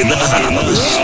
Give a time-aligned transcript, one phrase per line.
[0.00, 0.98] in the house.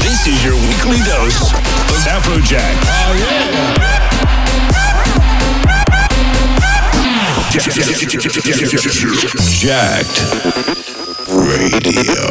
[0.00, 2.76] This is your weekly dose of Afrojack.
[2.88, 3.92] Oh yeah.
[9.60, 10.18] Jacked
[11.28, 12.22] Radio.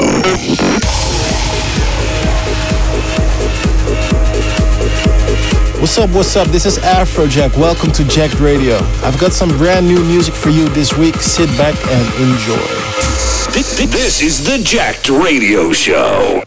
[5.82, 6.48] What's up, what's up?
[6.50, 7.58] This is Afrojack.
[7.58, 8.78] Welcome to Jacked Radio.
[9.02, 11.16] I've got some brand new music for you this week.
[11.16, 13.88] Sit back and enjoy.
[13.90, 16.44] This is the Jacked Radio Show.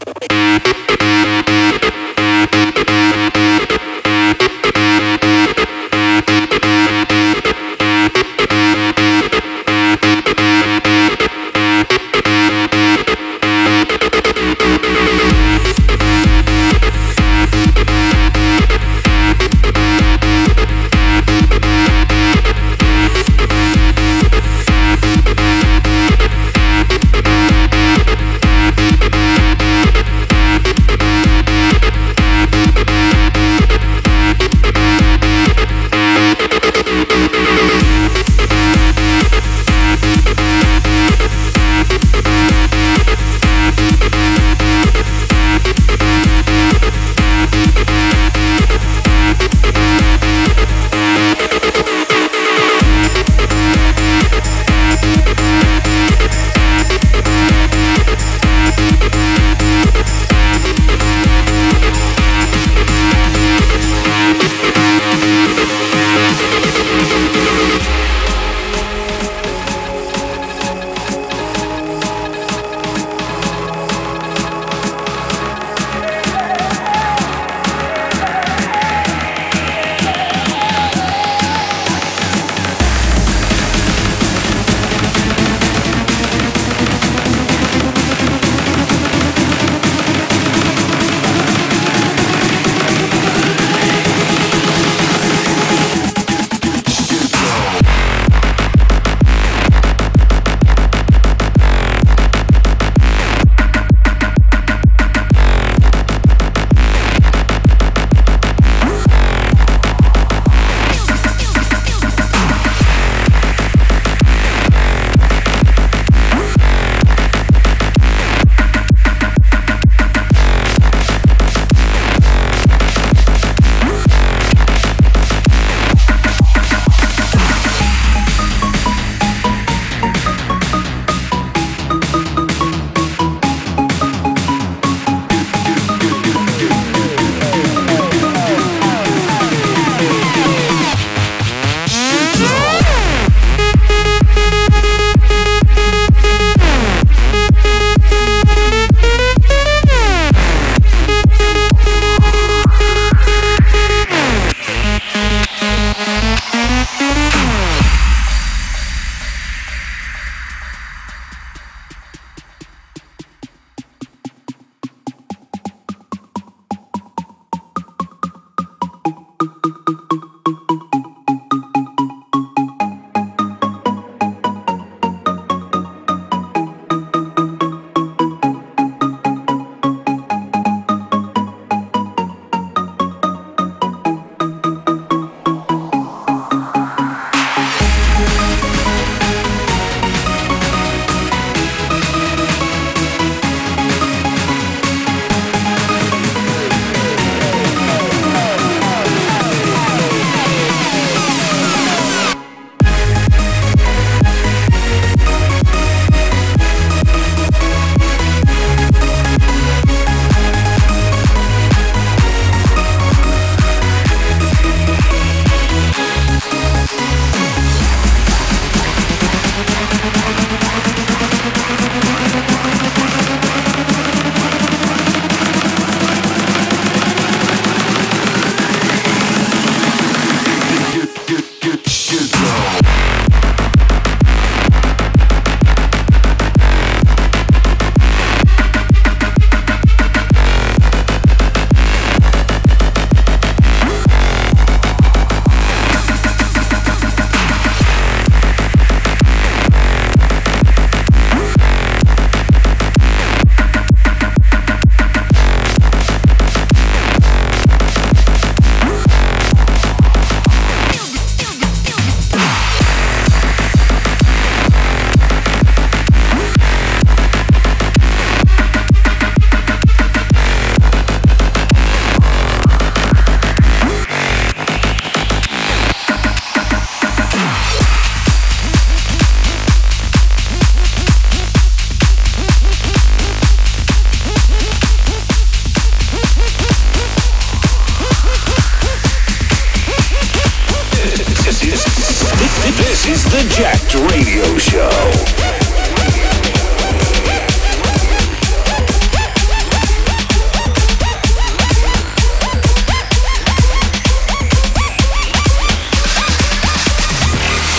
[293.05, 294.89] This is the Jacked Radio Show.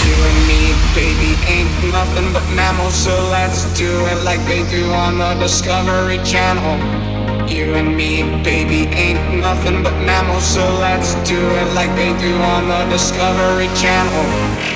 [0.07, 4.93] You and me, baby, ain't nothing but mammals, so let's do it like they do
[4.93, 6.79] on the Discovery Channel.
[7.51, 12.33] You and me, baby, ain't nothing but mammals, so let's do it like they do
[12.37, 14.76] on the Discovery Channel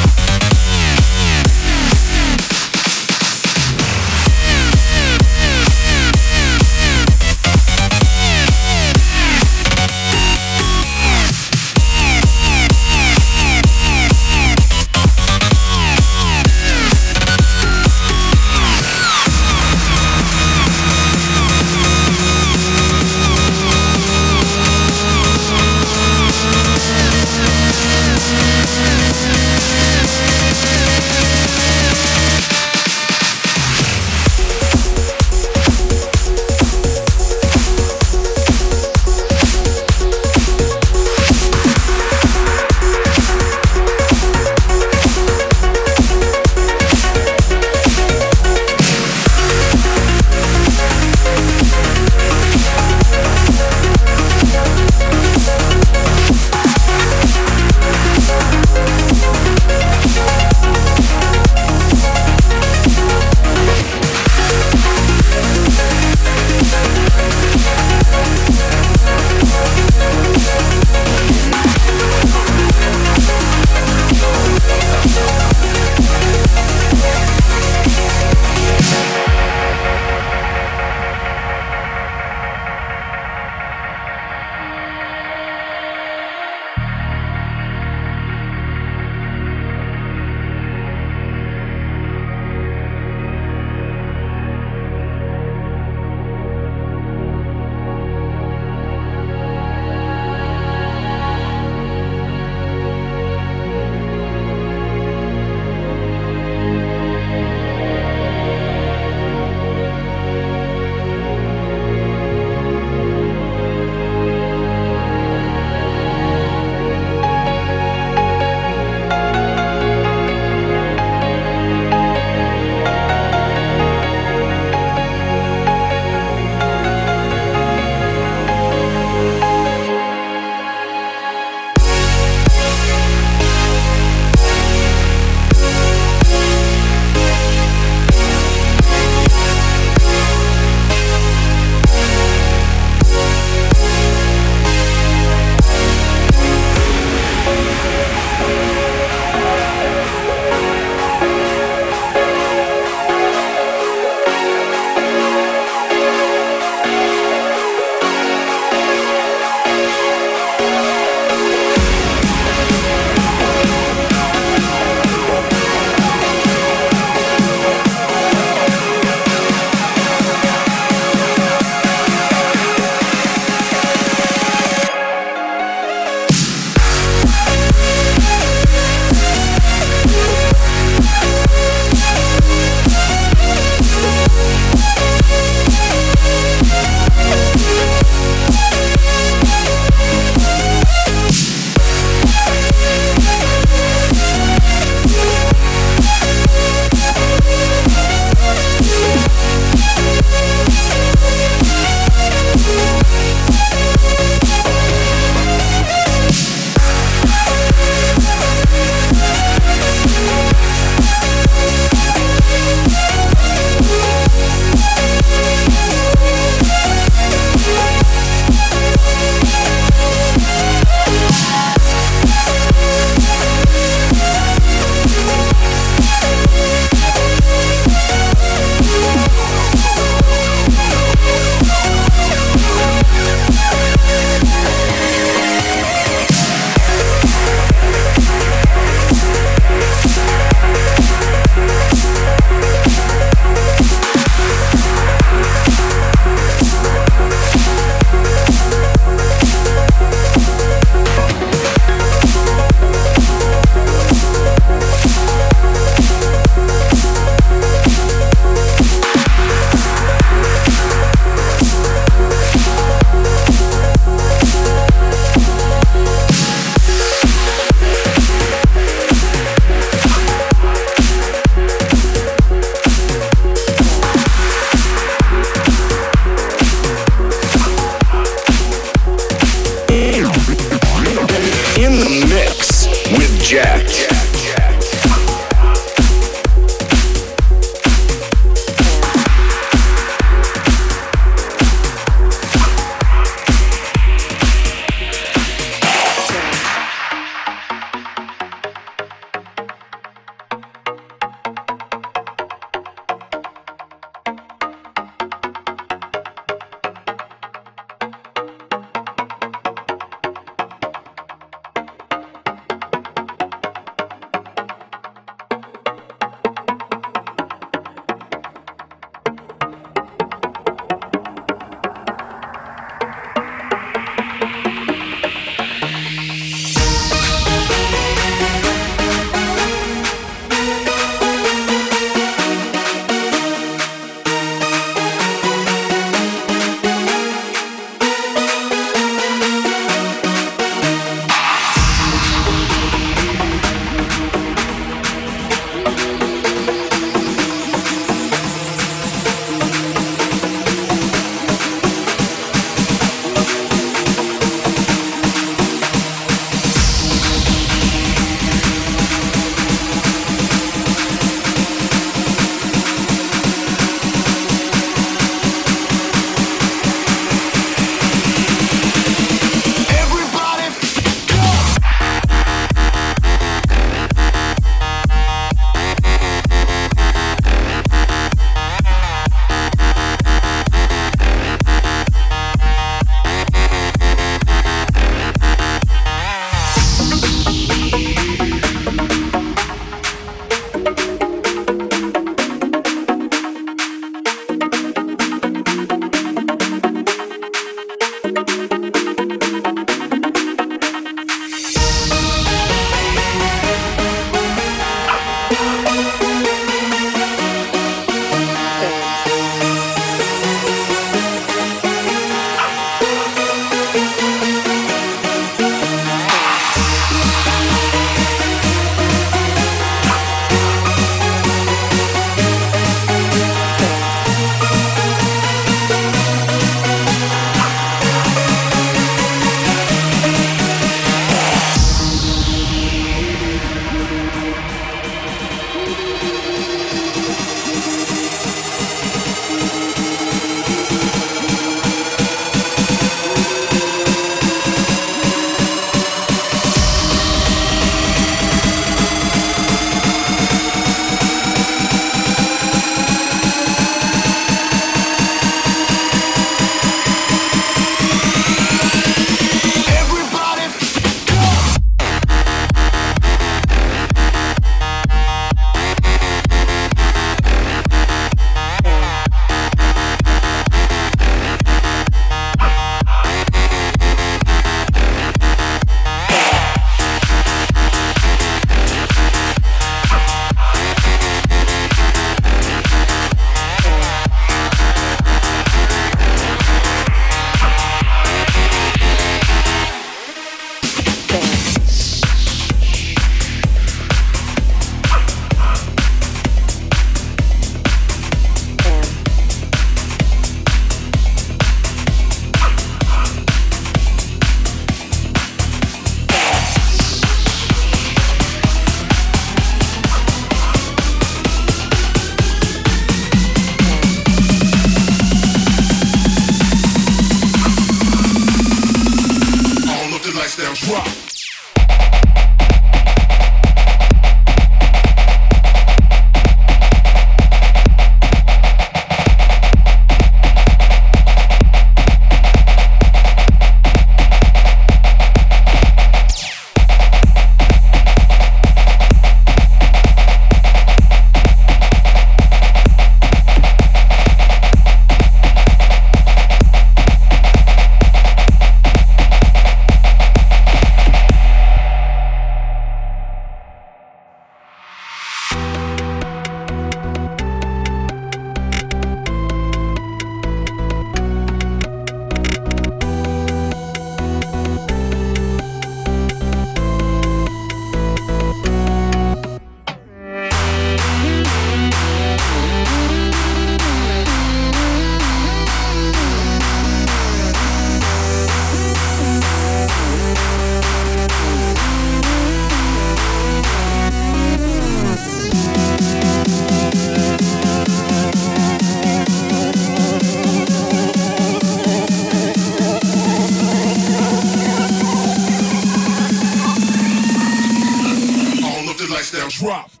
[599.11, 600.00] In the mix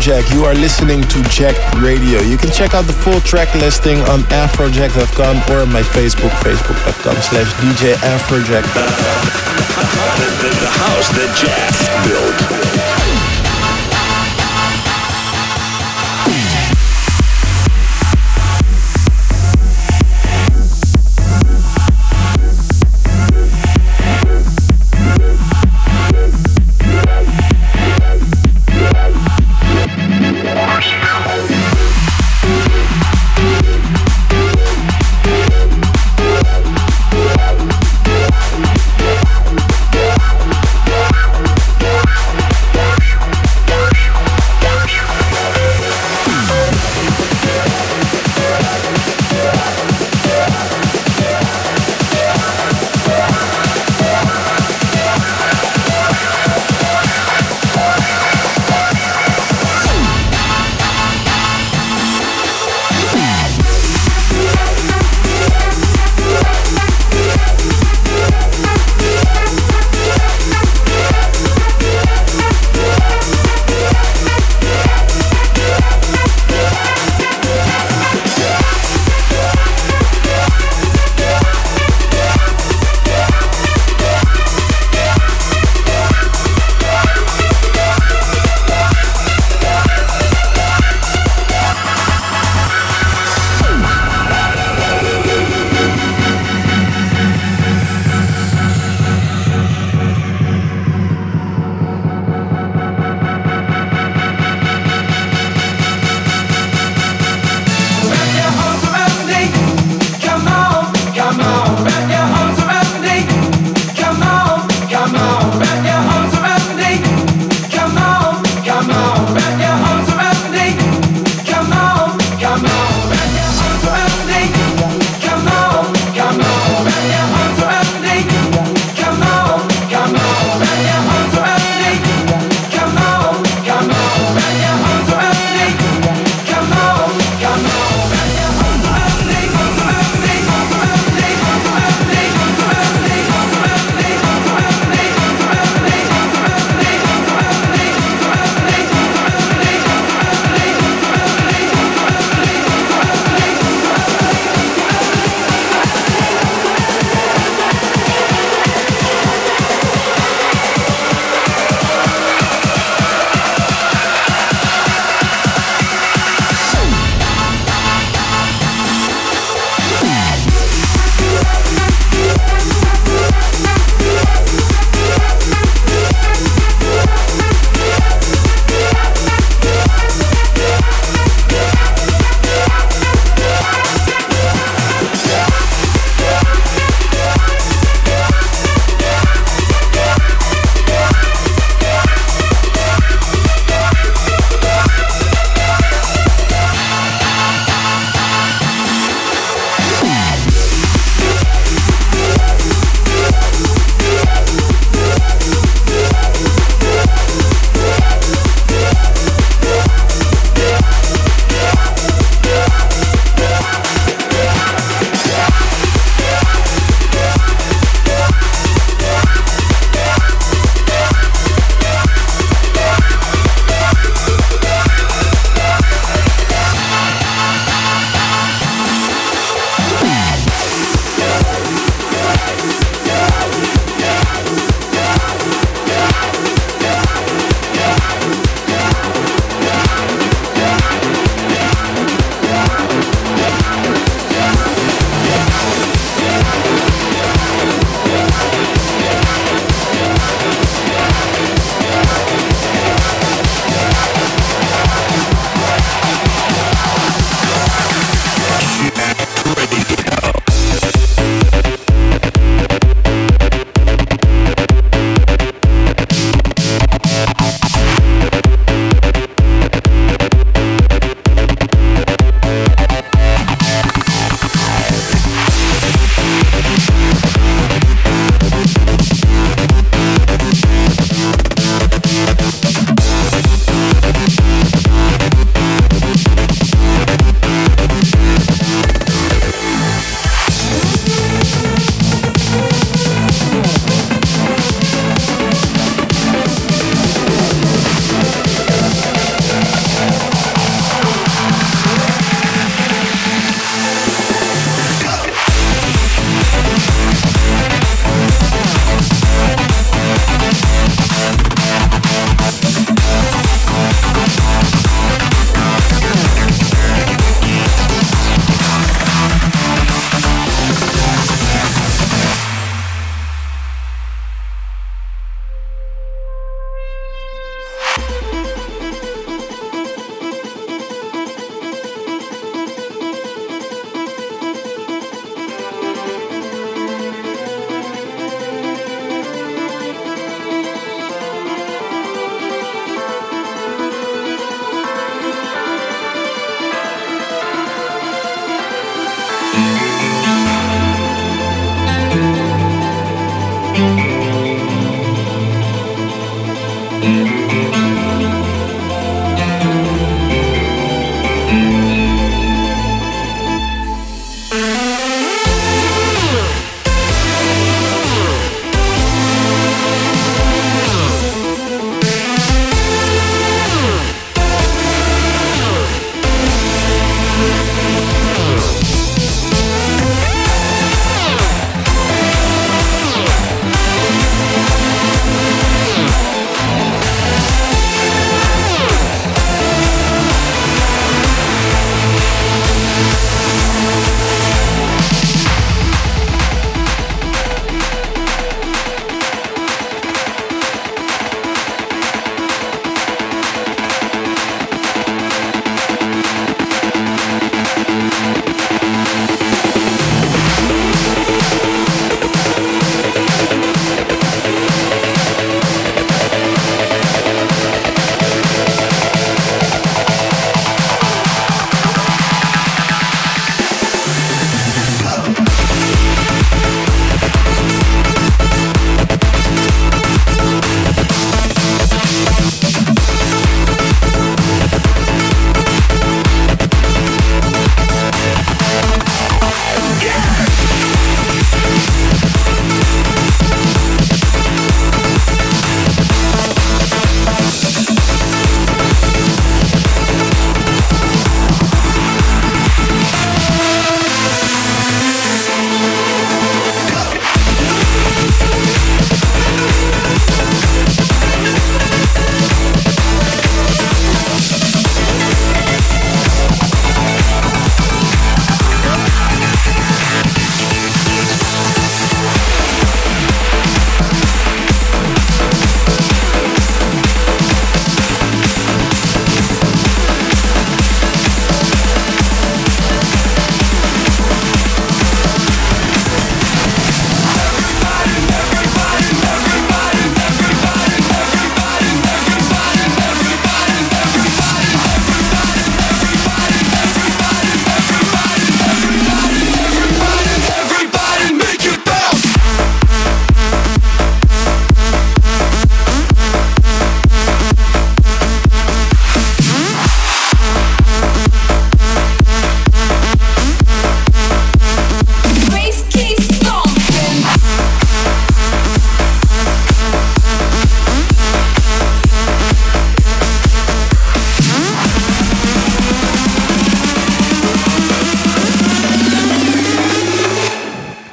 [0.00, 0.32] Afrojack.
[0.34, 2.20] You are listening to Jacked Radio.
[2.20, 7.52] You can check out the full track listing on afrojack.com or my Facebook, facebook.com slash
[7.60, 8.62] DJ Afrojack.
[10.40, 11.72] The, the, house that Jack
[12.08, 12.69] built.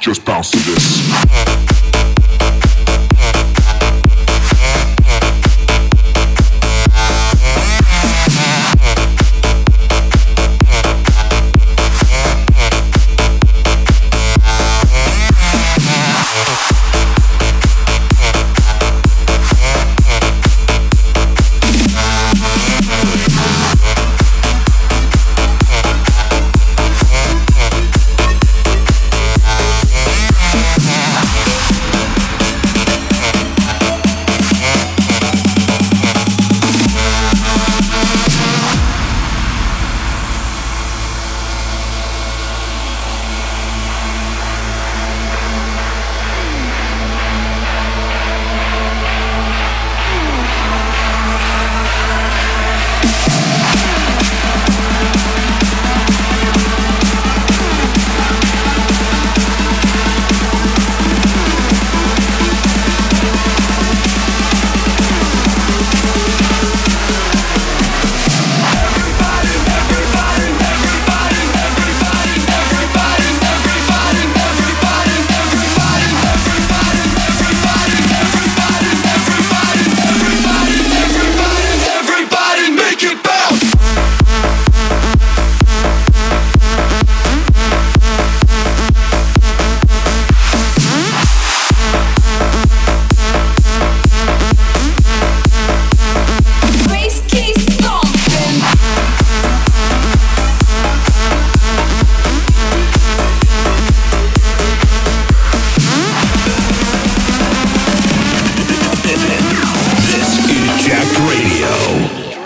[0.08, 1.77] just bounce to this.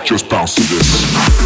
[0.04, 1.41] Just bounce to this.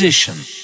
[0.00, 0.57] Musician.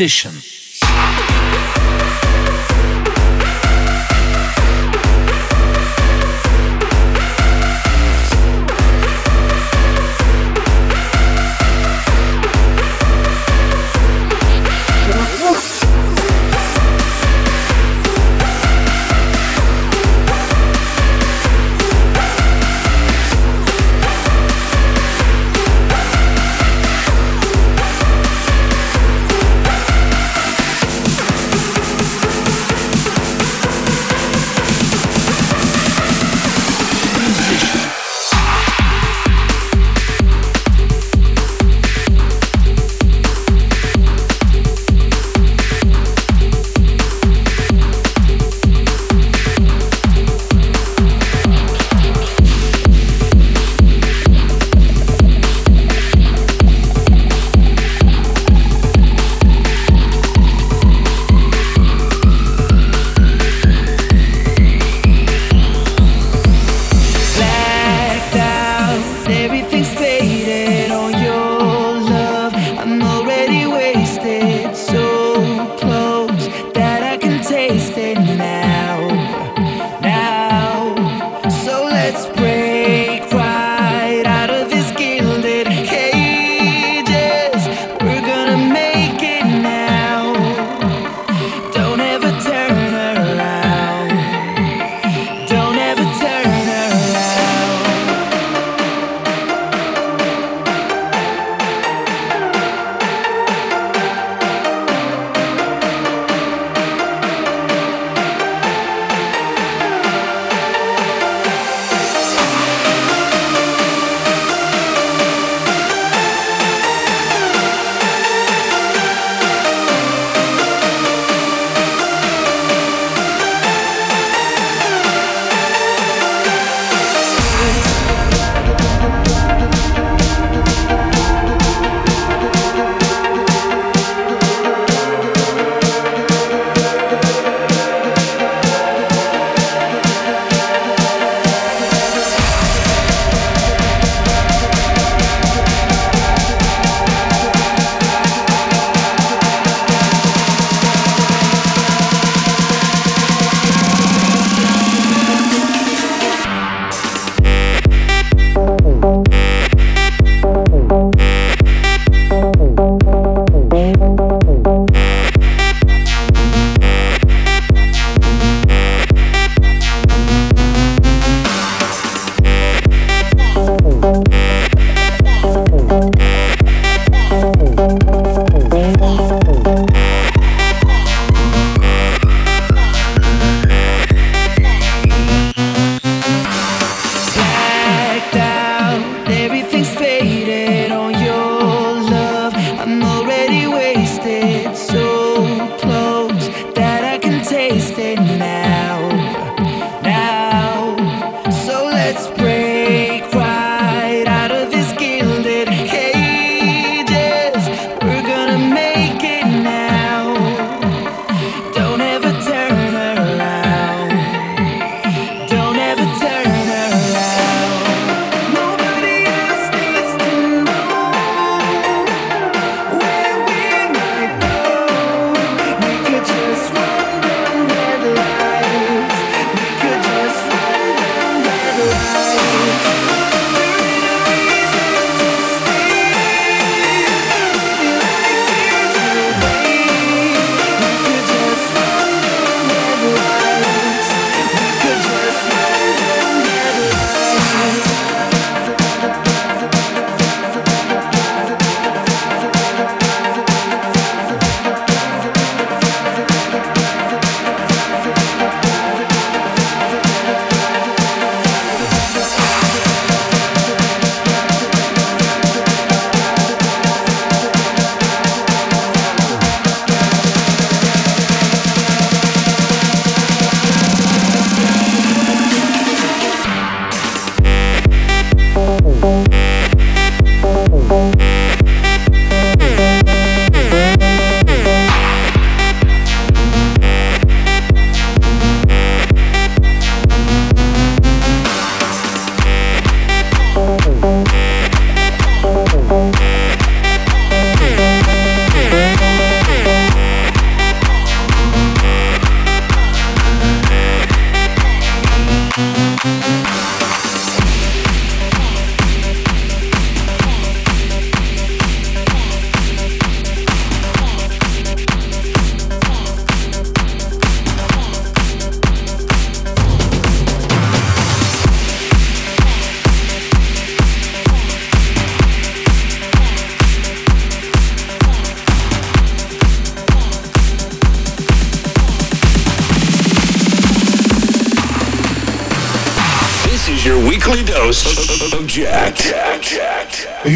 [0.00, 0.39] Musician.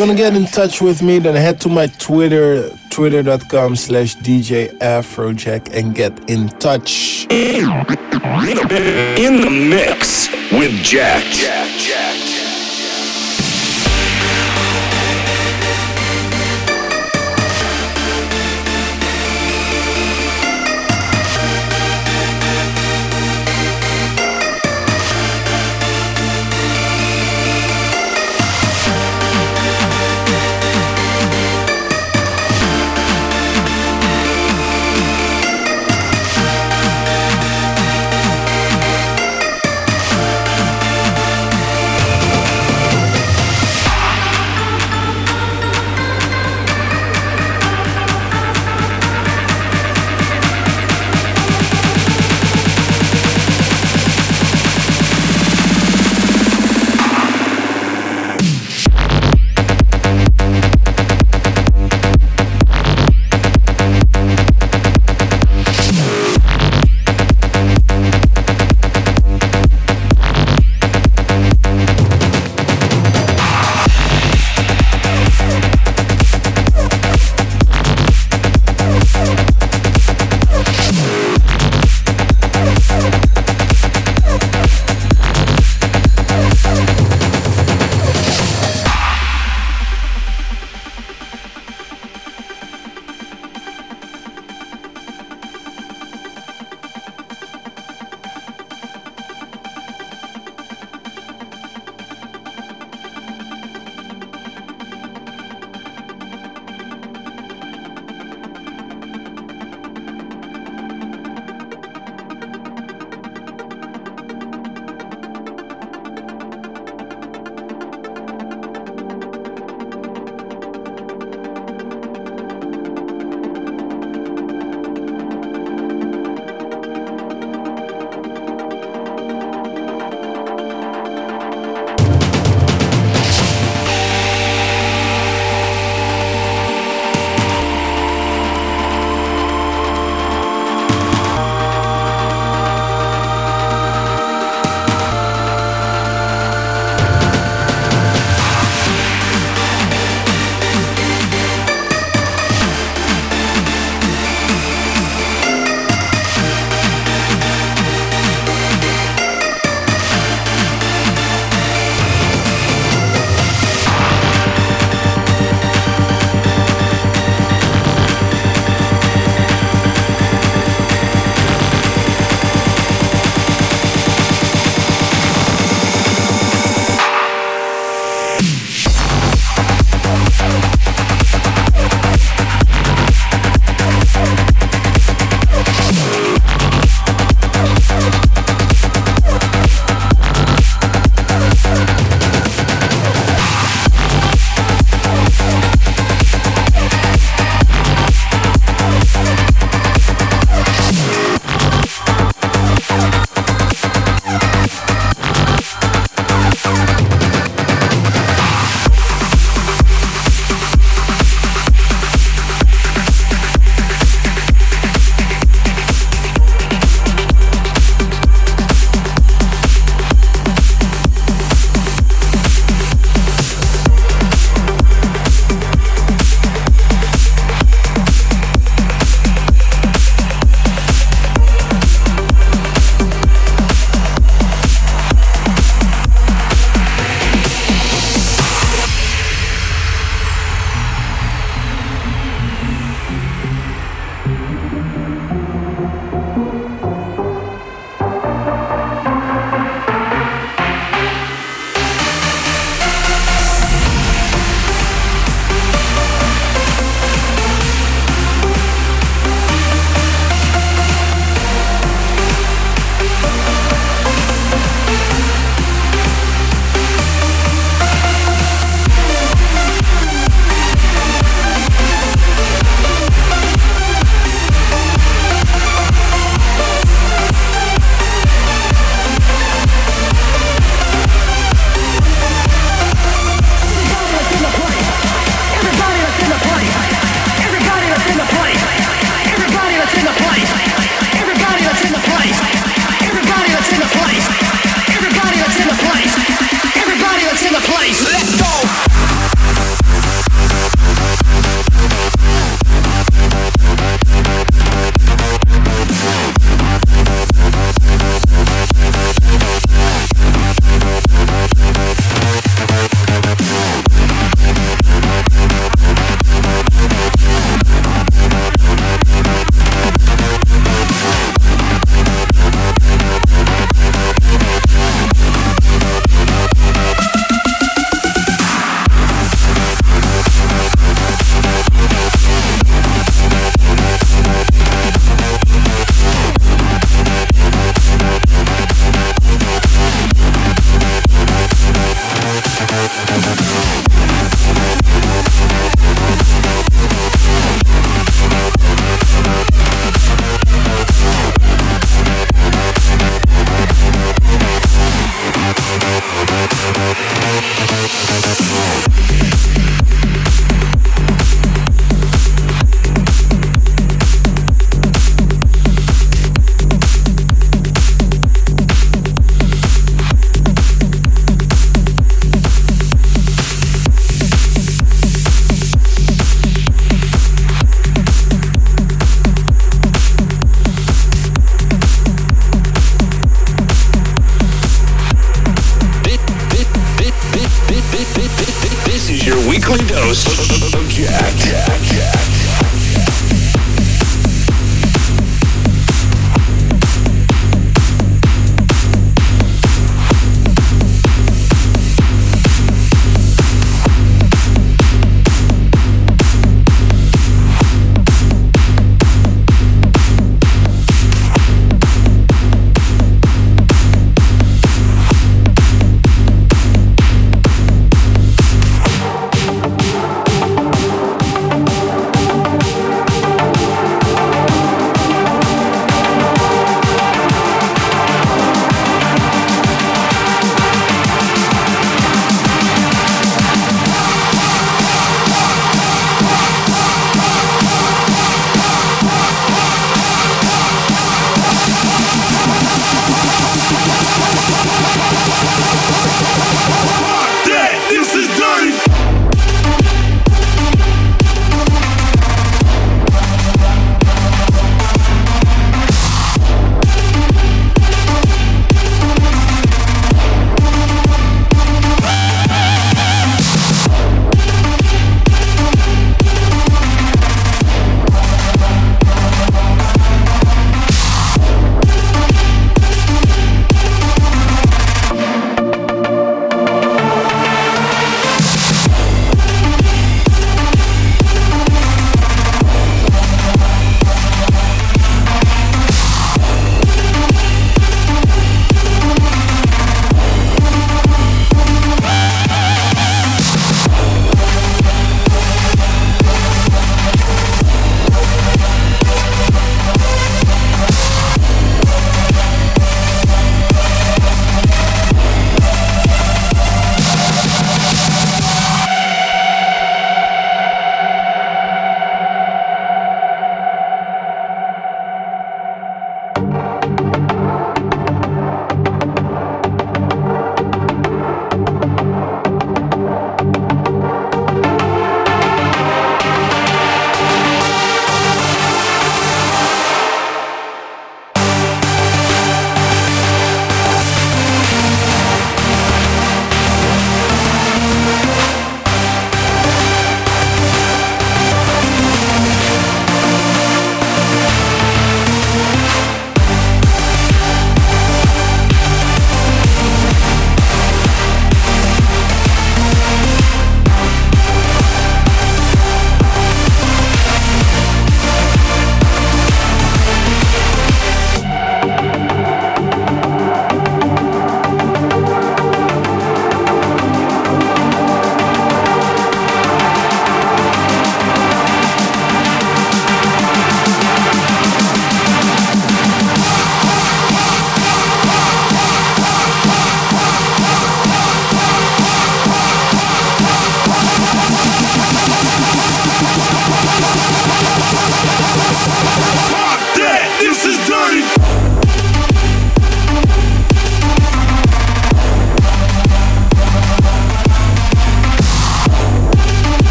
[0.00, 4.70] Want to get in touch with me, then head to my Twitter, twitter.com slash DJ
[4.78, 7.26] Afrojack and get in touch.
[7.30, 7.66] In
[9.42, 11.22] the mix with Jack.
[11.24, 12.09] Jack, Jack.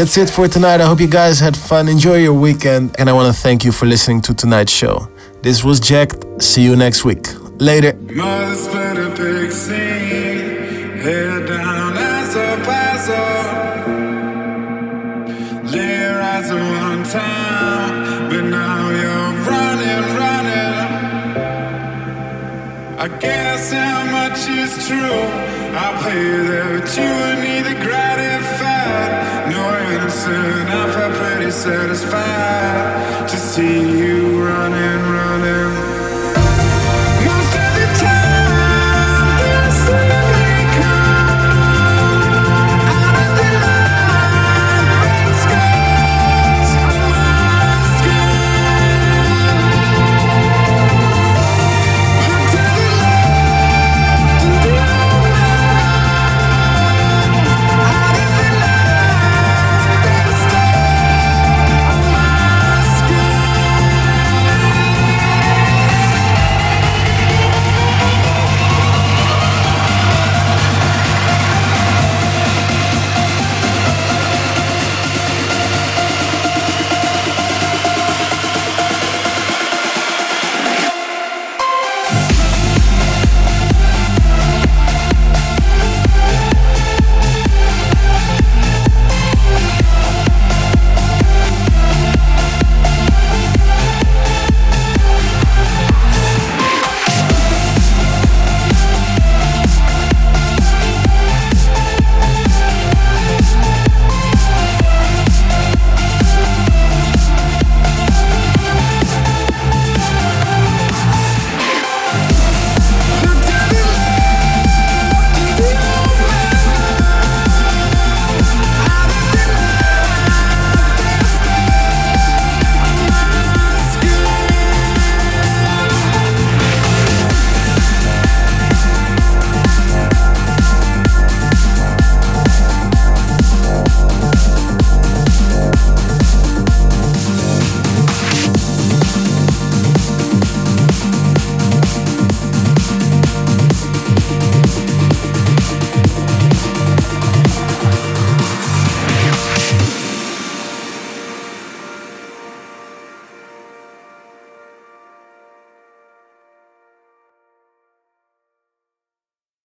[0.00, 0.80] That's it for tonight.
[0.80, 1.86] I hope you guys had fun.
[1.86, 2.98] Enjoy your weekend.
[2.98, 5.10] And I want to thank you for listening to tonight's show.
[5.42, 6.12] This was Jack.
[6.40, 7.26] See you next week.
[7.60, 7.92] Later.
[11.02, 12.56] Head down as a
[19.04, 19.30] you're.
[22.98, 25.20] I guess how much is true.
[25.76, 27.10] I pay that you
[27.44, 28.09] neither gratified nor
[29.94, 30.68] innocent.
[30.68, 35.99] I felt pretty satisfied to see you running, running.